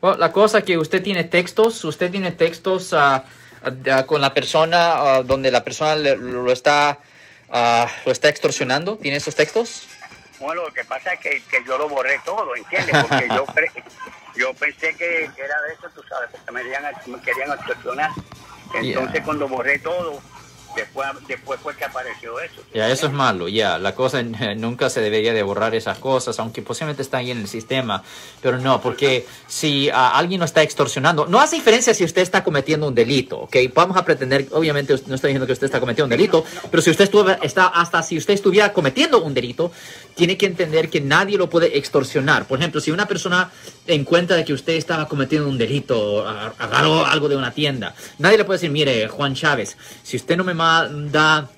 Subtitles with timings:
[0.00, 3.24] Bueno, la cosa que usted tiene textos, usted tiene textos ah,
[3.90, 6.98] ah, con la persona ah, donde la persona le- lo está
[7.50, 8.96] ah, lo está extorsionando.
[8.96, 9.86] ¿Tiene esos textos?
[10.38, 12.96] Bueno, lo que pasa es que, que yo lo borré todo, ¿entiendes?
[13.06, 13.44] Porque yo,
[14.36, 18.10] yo pensé que, que era de eso, tú sabes, porque me querían, me querían extorsionar.
[18.72, 19.24] Entonces, Yeah.
[19.24, 20.22] cuando borré todo,
[20.74, 22.62] después, después fue que apareció eso.
[22.74, 23.78] Ya, eso es malo, ya.
[23.78, 24.22] La cosa
[24.56, 28.02] nunca se debería de borrar esas cosas, aunque posiblemente está ahí en el sistema.
[28.40, 32.44] Pero no, porque si ah, alguien no está extorsionando, no hace diferencia si usted está
[32.44, 33.56] cometiendo un delito, ¿ok?
[33.74, 36.90] Vamos a pretender, obviamente no estoy diciendo que usted está cometiendo un delito, pero si
[36.90, 39.72] usted estuvo, está, hasta si usted estuviera cometiendo un delito,
[40.14, 42.46] tiene que entender que nadie lo puede extorsionar.
[42.46, 43.50] Por ejemplo, si una persona
[43.86, 48.44] encuentra de que usted estaba cometiendo un delito, agarró algo de una tienda, nadie le
[48.44, 51.48] puede decir, mire, Juan Chávez, si usted no me manda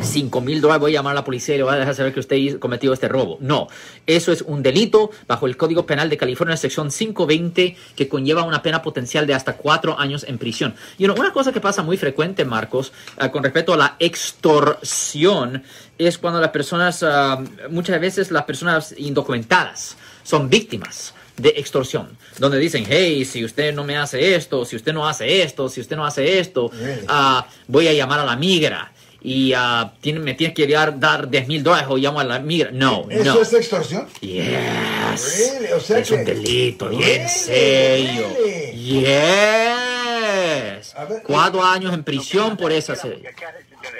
[0.00, 2.14] 5 mil dólares, voy a llamar a la policía y le voy a dejar saber
[2.14, 3.36] que usted cometió este robo.
[3.40, 3.66] No,
[4.06, 8.62] eso es un delito bajo el Código Penal de California, sección 520, que conlleva una
[8.62, 10.76] pena potencial de hasta cuatro años en prisión.
[10.98, 15.64] Y una cosa que pasa muy frecuente, Marcos, ah, con respecto a la extorsión,
[15.98, 22.58] es cuando las personas, ah, muchas veces las personas indocumentadas son víctimas de extorsión, donde
[22.58, 25.96] dicen, hey, si usted no me hace esto, si usted no hace esto, si usted
[25.96, 27.02] no hace esto, Really?
[27.08, 31.28] ah, voy a llamar a la migra y ah, tiene- me tiene que dar, dar
[31.28, 32.70] 10 mil dólares o llamo a la migra.
[32.72, 33.40] No, ¿Eso no.
[33.42, 34.06] es extorsión?
[34.20, 35.52] Yes.
[35.58, 35.72] Really?
[35.72, 37.28] O sea es un que- delito, bien Really?
[37.28, 38.28] serio.
[38.44, 39.00] Really?
[39.00, 40.94] Yes.
[41.08, 43.28] Ver, Cuatro años en prisión por esa serie.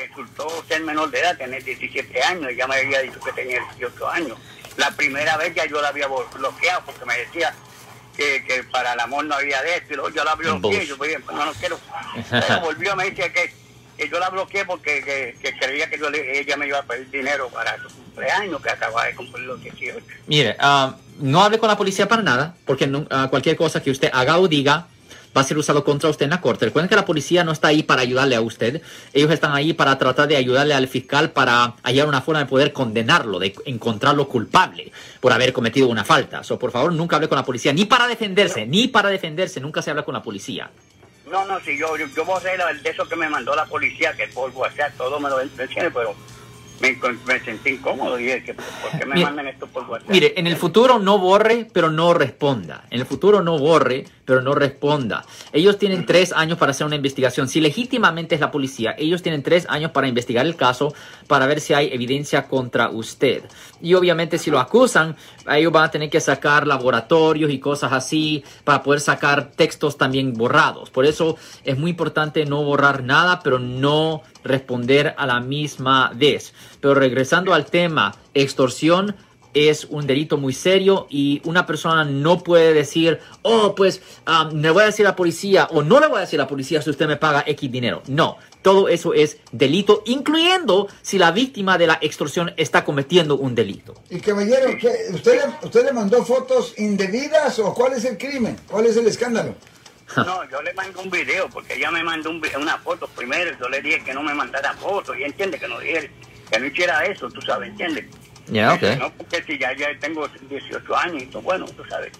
[0.08, 4.08] resultó ser menor de edad, tener 17 años, ella me había dicho que tenía 18
[4.08, 4.38] años.
[4.76, 7.54] La primera vez ya yo la había blo- bloqueado porque me decía
[8.16, 10.96] que, que para el amor no había de esto, y luego yo la bloqueé, yo
[10.96, 11.78] dije, no, no quiero.
[12.30, 13.52] Pero volvió, me dice que,
[13.96, 16.82] que yo la bloqueé porque que, que creía que yo le- ella me iba a
[16.84, 20.04] pedir dinero para su cumpleaños, que acababa de cumplir los 18.
[20.26, 23.90] Mire, ah, no hable con la policía para nada, porque no- ah, cualquier cosa que
[23.90, 24.86] usted haga o diga
[25.36, 26.64] va a ser usado contra usted en la corte.
[26.66, 28.80] Recuerden que la policía no está ahí para ayudarle a usted.
[29.12, 32.72] Ellos están ahí para tratar de ayudarle al fiscal para hallar una forma de poder
[32.72, 36.44] condenarlo, de encontrarlo culpable por haber cometido una falta.
[36.44, 39.82] So, por favor, nunca hable con la policía, ni para defenderse, ni para defenderse, nunca
[39.82, 40.70] se habla con la policía.
[41.30, 44.12] No, no, si yo, yo, yo borré la- de eso que me mandó la policía,
[44.12, 46.14] que por WhatsApp todo me lo entiende, pero
[46.80, 50.10] me, me sentí incómodo y dije, ¿por qué me Mire, mandan esto por WhatsApp?
[50.10, 52.84] Mire, en el futuro no borre, pero no responda.
[52.90, 55.24] En el futuro no borre, pero no responda.
[55.52, 57.48] Ellos tienen tres años para hacer una investigación.
[57.48, 60.94] Si legítimamente es la policía, ellos tienen tres años para investigar el caso,
[61.26, 63.42] para ver si hay evidencia contra usted.
[63.80, 65.16] Y obviamente si lo acusan,
[65.50, 70.32] ellos van a tener que sacar laboratorios y cosas así para poder sacar textos también
[70.34, 70.90] borrados.
[70.90, 76.54] Por eso es muy importante no borrar nada, pero no responder a la misma vez.
[76.80, 79.14] Pero regresando al tema, extorsión
[79.54, 84.70] es un delito muy serio y una persona no puede decir, oh, pues ah, le
[84.70, 86.82] voy a decir a la policía o no le voy a decir a la policía
[86.82, 88.02] si usted me paga X dinero.
[88.08, 93.54] No, todo eso es delito, incluyendo si la víctima de la extorsión está cometiendo un
[93.54, 93.94] delito.
[94.10, 94.92] Y caballero, ¿qué?
[95.12, 98.56] ¿Usted, le, ¿usted le mandó fotos indebidas o cuál es el crimen?
[98.68, 99.54] ¿Cuál es el escándalo?
[100.16, 103.68] No, yo le mandé un video, porque ella me mandó un una foto primero, yo
[103.68, 106.10] le dije que no me mandara fotos, y entiende que no dije,
[106.50, 108.08] que no hiciera eso, tú sabes, entiende.
[108.48, 112.12] Ya, No, porque si ya, ya tengo 18 años, y todo, bueno, tú sabes.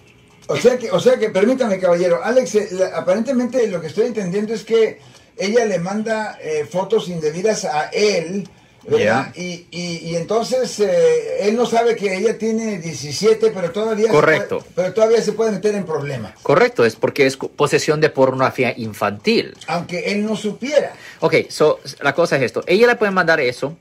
[0.47, 4.07] O sea que, o sea que, permítame, caballero, Alex, eh, la- aparentemente lo que estoy
[4.07, 4.99] entendiendo es que
[5.37, 8.47] ella le manda eh, fotos indebidas a él,
[8.87, 9.33] ¿verdad?
[9.35, 14.11] Y, y, y entonces eh, él no sabe que ella tiene 17, pero todavía, se
[14.11, 14.59] Correcto.
[14.59, 18.71] puede- pero todavía se puede meter en problemas, Correcto, es porque es posesión de pornografía
[18.77, 19.55] infantil.
[19.67, 20.93] aunque él no supiera.
[21.21, 22.63] Ok, so, la cosa es esto.
[22.67, 23.75] Ella le puede mandar eso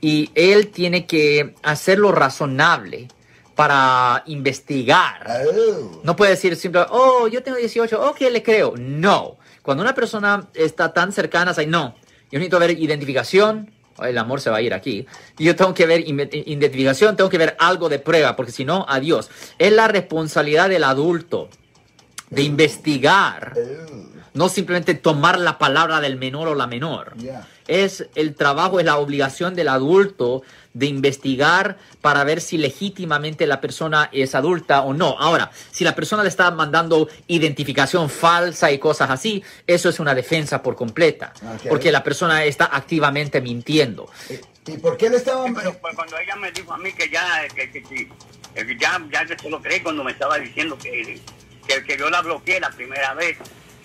[0.00, 3.08] y él tiene que hacerlo razonable
[3.54, 5.44] para investigar.
[5.46, 6.00] Oh.
[6.02, 8.74] No puede decir simplemente, oh, yo tengo 18, ok, le creo.
[8.78, 9.36] No.
[9.62, 11.94] Cuando una persona está tan cercana, ay, no,
[12.30, 13.70] yo necesito ver identificación.
[13.98, 15.06] El amor se va a ir aquí.
[15.36, 19.28] Yo tengo que ver identificación, tengo que ver algo de prueba, porque si no, adiós.
[19.58, 21.50] Es la responsabilidad del adulto
[22.30, 23.52] de investigar,
[24.32, 27.46] no simplemente tomar la palabra del menor o la menor Ya.
[27.70, 30.42] Es el trabajo, es la obligación del adulto
[30.74, 35.16] de investigar para ver si legítimamente la persona es adulta o no.
[35.18, 40.14] Ahora, si la persona le está mandando identificación falsa y cosas así, eso es una
[40.14, 41.32] defensa por completa,
[41.68, 44.10] porque la persona está activamente mintiendo.
[44.66, 47.70] ¿Y por qué le pero pues, cuando ella me dijo a mí que ya, que,
[47.70, 48.08] que, que-
[48.54, 51.20] que ya, ya yo se lo creí cuando me estaba diciendo que,
[51.68, 53.38] que, que yo la bloqueé la primera vez,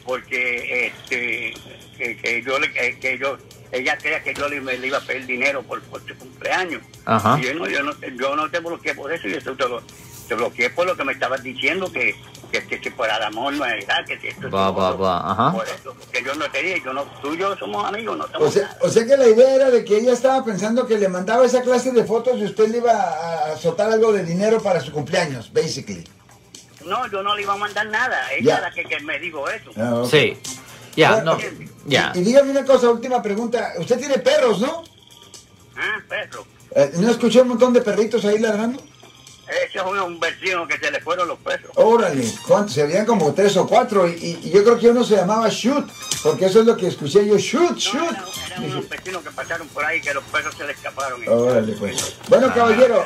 [0.05, 1.53] porque este,
[1.97, 3.37] que, que yo, le- que, que yo,
[3.71, 6.81] ella creía que yo le, me le iba a pedir dinero por, por su cumpleaños.
[7.05, 7.37] Ajá.
[7.39, 9.69] Y yo no, yo no, te- yo no te bloqueé por eso, yo te, te
[9.69, 9.81] lo-
[10.27, 12.15] te bloqueé por lo que me estabas diciendo, que,
[12.51, 14.91] que, que, que por el amor no es edad, que si esto es Va, va,
[14.95, 15.51] va, ajá.
[15.51, 18.23] Por eso, que yo no te dije, yo no, tú y yo somos amigos, no
[18.23, 18.77] O somos sea, nada.
[18.81, 21.61] o sea que la idea era de que ella estaba pensando que le mandaba esa
[21.61, 25.53] clase de fotos y usted le iba a azotar algo de dinero para su cumpleaños,
[25.53, 26.03] basically.
[26.85, 29.47] No, yo no le iba a mandar nada, ella es la que, que me dijo
[29.49, 29.71] eso.
[29.77, 30.03] Ah.
[30.09, 30.37] Sí.
[30.95, 31.37] Ya, no.
[31.85, 32.11] Ya.
[32.15, 33.73] Y, y dígame una cosa, última pregunta.
[33.77, 34.83] Usted tiene perros, ¿no?
[35.75, 36.45] Ah, perro.
[36.71, 38.81] Eh, ¿No escuché un montón de perritos ahí ladrando?
[39.83, 41.71] Un, vecino que se le fueron los perros.
[41.75, 42.73] Órale, ¿cuántos?
[42.73, 45.47] Se habían como tres o cuatro y, y- y yo creo que uno se llamaba
[45.49, 45.89] Shoot,
[46.23, 48.11] porque eso es lo que escuché yo, Shoot, No, Shoot.
[48.47, 51.21] eran era unos vecinos que pasaron por ahí que los perros se le escaparon.
[51.27, 52.15] Órale, pues.
[52.29, 53.03] Bueno, caballero,